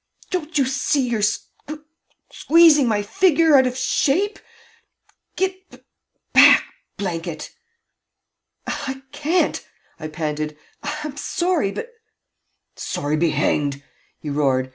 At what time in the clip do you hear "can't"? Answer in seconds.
9.11-9.63